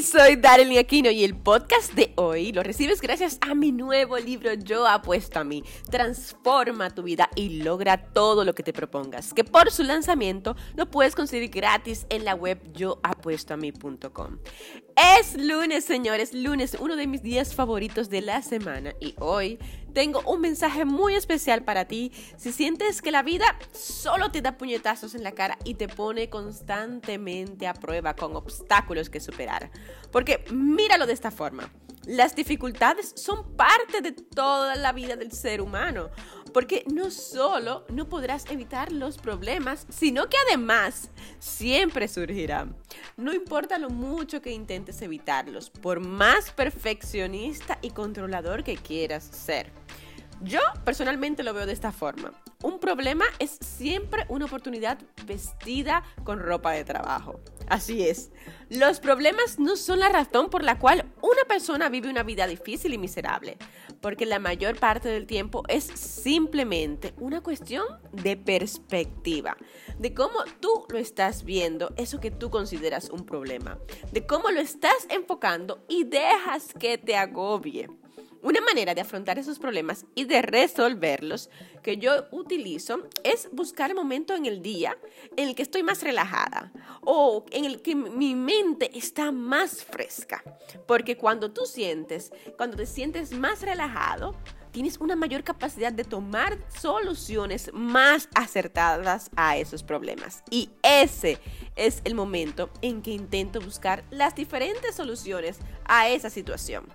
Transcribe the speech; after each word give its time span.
Soy 0.00 0.36
Darlene 0.36 0.78
Aquino 0.78 1.10
y 1.10 1.22
el 1.22 1.36
podcast 1.36 1.92
de 1.92 2.14
hoy 2.16 2.50
lo 2.52 2.62
recibes 2.62 3.02
gracias 3.02 3.36
a 3.42 3.54
mi 3.54 3.72
nuevo 3.72 4.16
libro 4.16 4.54
Yo 4.54 4.86
apuesto 4.88 5.38
a 5.38 5.44
mí. 5.44 5.62
Transforma 5.90 6.88
tu 6.90 7.02
vida 7.02 7.28
y 7.34 7.62
logra 7.62 7.98
todo 7.98 8.44
lo 8.44 8.54
que 8.54 8.62
te 8.62 8.72
propongas. 8.72 9.34
Que 9.34 9.44
por 9.44 9.70
su 9.70 9.82
lanzamiento 9.82 10.56
lo 10.76 10.90
puedes 10.90 11.14
conseguir 11.14 11.50
gratis 11.50 12.06
en 12.08 12.24
la 12.24 12.34
web 12.34 12.58
yoapuestoami.com. 12.72 14.38
Es 15.18 15.36
lunes, 15.36 15.84
señores, 15.84 16.32
lunes, 16.32 16.76
uno 16.80 16.96
de 16.96 17.06
mis 17.06 17.22
días 17.22 17.54
favoritos 17.54 18.08
de 18.08 18.22
la 18.22 18.40
semana 18.42 18.94
y 18.98 19.14
hoy 19.18 19.58
tengo 19.92 20.22
un 20.26 20.40
mensaje 20.40 20.84
muy 20.84 21.14
especial 21.14 21.62
para 21.62 21.86
ti 21.86 22.12
si 22.36 22.52
sientes 22.52 23.02
que 23.02 23.12
la 23.12 23.22
vida 23.22 23.44
solo 23.72 24.30
te 24.30 24.42
da 24.42 24.56
puñetazos 24.56 25.14
en 25.14 25.22
la 25.22 25.32
cara 25.32 25.58
y 25.64 25.74
te 25.74 25.88
pone 25.88 26.30
constantemente 26.30 27.66
a 27.66 27.74
prueba 27.74 28.14
con 28.14 28.36
obstáculos 28.36 29.10
que 29.10 29.20
superar. 29.20 29.70
Porque 30.10 30.44
míralo 30.52 31.06
de 31.06 31.12
esta 31.12 31.30
forma. 31.30 31.70
Las 32.04 32.34
dificultades 32.34 33.12
son 33.14 33.56
parte 33.56 34.00
de 34.00 34.10
toda 34.10 34.74
la 34.74 34.92
vida 34.92 35.14
del 35.14 35.30
ser 35.30 35.60
humano, 35.60 36.10
porque 36.52 36.84
no 36.92 37.10
solo 37.10 37.84
no 37.88 38.08
podrás 38.08 38.50
evitar 38.50 38.92
los 38.92 39.18
problemas, 39.18 39.86
sino 39.88 40.28
que 40.28 40.36
además 40.48 41.10
siempre 41.38 42.08
surgirán. 42.08 42.76
No 43.16 43.32
importa 43.32 43.78
lo 43.78 43.90
mucho 43.90 44.42
que 44.42 44.52
intentes 44.52 45.02
evitarlos, 45.02 45.70
por 45.70 46.00
más 46.00 46.50
perfeccionista 46.50 47.78
y 47.82 47.90
controlador 47.90 48.64
que 48.64 48.76
quieras 48.76 49.24
ser. 49.24 49.72
Yo 50.42 50.60
personalmente 50.84 51.42
lo 51.42 51.54
veo 51.54 51.66
de 51.66 51.72
esta 51.72 51.92
forma. 51.92 52.32
Un 52.62 52.80
problema 52.80 53.24
es 53.38 53.58
siempre 53.60 54.24
una 54.28 54.46
oportunidad 54.46 54.98
vestida 55.26 56.02
con 56.24 56.40
ropa 56.40 56.72
de 56.72 56.84
trabajo. 56.84 57.40
Así 57.72 58.06
es. 58.06 58.30
Los 58.68 59.00
problemas 59.00 59.58
no 59.58 59.76
son 59.76 60.00
la 60.00 60.10
razón 60.10 60.50
por 60.50 60.62
la 60.62 60.78
cual 60.78 61.10
una 61.22 61.42
persona 61.48 61.88
vive 61.88 62.10
una 62.10 62.22
vida 62.22 62.46
difícil 62.46 62.92
y 62.92 62.98
miserable, 62.98 63.56
porque 64.02 64.26
la 64.26 64.38
mayor 64.38 64.78
parte 64.78 65.08
del 65.08 65.26
tiempo 65.26 65.62
es 65.68 65.84
simplemente 65.84 67.14
una 67.16 67.40
cuestión 67.40 67.86
de 68.12 68.36
perspectiva, 68.36 69.56
de 69.98 70.12
cómo 70.12 70.40
tú 70.60 70.84
lo 70.90 70.98
estás 70.98 71.44
viendo, 71.44 71.94
eso 71.96 72.20
que 72.20 72.30
tú 72.30 72.50
consideras 72.50 73.08
un 73.08 73.24
problema, 73.24 73.78
de 74.12 74.26
cómo 74.26 74.50
lo 74.50 74.60
estás 74.60 75.06
enfocando 75.08 75.82
y 75.88 76.04
dejas 76.04 76.74
que 76.78 76.98
te 76.98 77.16
agobie. 77.16 77.88
Una 78.42 78.60
manera 78.60 78.92
de 78.92 79.00
afrontar 79.00 79.38
esos 79.38 79.60
problemas 79.60 80.04
y 80.16 80.24
de 80.24 80.42
resolverlos 80.42 81.48
que 81.80 81.96
yo 81.98 82.26
utilizo 82.32 83.08
es 83.22 83.48
buscar 83.52 83.90
el 83.90 83.96
momento 83.96 84.34
en 84.34 84.46
el 84.46 84.62
día 84.62 84.98
en 85.36 85.48
el 85.48 85.54
que 85.54 85.62
estoy 85.62 85.84
más 85.84 86.02
relajada 86.02 86.72
o 87.02 87.46
en 87.52 87.64
el 87.64 87.82
que 87.82 87.94
mi 87.94 88.34
mente 88.34 88.90
está 88.98 89.30
más 89.30 89.84
fresca. 89.84 90.42
Porque 90.88 91.16
cuando 91.16 91.52
tú 91.52 91.66
sientes, 91.66 92.32
cuando 92.56 92.76
te 92.76 92.86
sientes 92.86 93.30
más 93.30 93.62
relajado, 93.62 94.34
tienes 94.72 94.98
una 94.98 95.14
mayor 95.14 95.44
capacidad 95.44 95.92
de 95.92 96.02
tomar 96.02 96.58
soluciones 96.80 97.70
más 97.72 98.28
acertadas 98.34 99.30
a 99.36 99.56
esos 99.56 99.84
problemas. 99.84 100.42
Y 100.50 100.70
ese 100.82 101.38
es 101.76 102.00
el 102.02 102.16
momento 102.16 102.70
en 102.80 103.02
que 103.02 103.12
intento 103.12 103.60
buscar 103.60 104.02
las 104.10 104.34
diferentes 104.34 104.96
soluciones 104.96 105.58
a 105.84 106.08
esa 106.08 106.28
situación. 106.28 106.88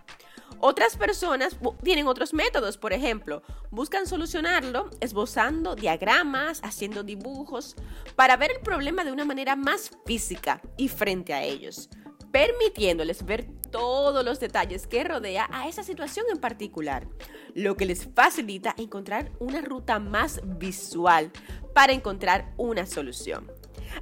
Otras 0.59 0.98
personas 0.98 1.58
tienen 1.84 2.08
otros 2.08 2.34
métodos, 2.34 2.78
por 2.78 2.94
ejemplo, 2.94 3.44
buscan 3.70 4.08
solucionarlo 4.08 4.90
esbozando 5.00 5.76
diagramas, 5.76 6.62
haciendo 6.64 7.03
dibujos, 7.03 7.76
para 8.16 8.38
ver 8.38 8.52
el 8.52 8.62
problema 8.62 9.03
de 9.03 9.12
una 9.12 9.25
manera 9.25 9.56
más 9.56 9.92
física 10.06 10.62
y 10.75 10.88
frente 10.88 11.34
a 11.34 11.44
ellos, 11.44 11.90
permitiéndoles 12.31 13.23
ver 13.23 13.48
todos 13.72 14.25
los 14.25 14.40
detalles 14.40 14.88
que 14.88 15.03
rodea 15.03 15.48
a 15.52 15.68
esa 15.68 15.84
situación 15.84 16.25
en 16.31 16.40
particular, 16.40 17.08
lo 17.53 17.78
que 17.78 17.86
les 17.86 18.06
facilita 18.06 18.73
encontrar 18.78 19.31
una 19.40 19.62
ruta 19.62 20.00
más 20.00 20.41
visual 20.44 21.31
para 21.74 21.94
encontrar 21.94 22.53
una 22.57 22.86
solución. 22.86 23.52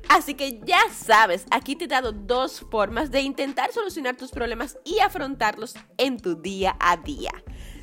Así 0.10 0.34
que 0.34 0.60
ya 0.64 0.80
sabes, 0.94 1.46
aquí 1.52 1.76
te 1.76 1.86
he 1.86 1.88
dado 1.88 2.12
dos 2.12 2.62
formas 2.72 3.12
de 3.12 3.22
intentar 3.22 3.72
solucionar 3.72 4.16
tus 4.16 4.32
problemas 4.32 4.78
y 4.84 5.00
afrontarlos 5.00 5.76
en 5.98 6.20
tu 6.20 6.36
día 6.36 6.76
a 6.80 6.98
día. 6.98 7.32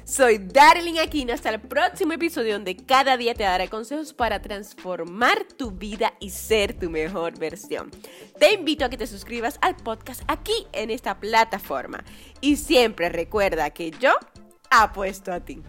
Soy 0.05 0.39
Darling 0.39 0.99
Aquino, 0.99 1.33
hasta 1.33 1.51
el 1.51 1.61
próximo 1.61 2.13
episodio 2.13 2.55
donde 2.55 2.77
cada 2.77 3.17
día 3.17 3.35
te 3.35 3.45
daré 3.45 3.69
consejos 3.69 4.13
para 4.13 4.43
transformar 4.43 5.45
tu 5.45 5.71
vida 5.71 6.13
y 6.19 6.31
ser 6.31 6.77
tu 6.77 6.91
mejor 6.91 7.39
versión. 7.39 7.91
Te 8.39 8.53
invito 8.53 8.84
a 8.84 8.91
que 8.91 8.97
te 8.97 9.07
suscribas 9.07 9.59
al 9.61 9.77
podcast 9.77 10.23
aquí 10.27 10.67
en 10.73 10.91
esta 10.91 11.21
plataforma 11.21 12.05
y 12.41 12.57
siempre 12.57 13.11
recuerda 13.11 13.71
que 13.71 13.93
yo 13.93 14.13
apuesto 14.71 15.33
a 15.33 15.41
ti. 15.41 15.63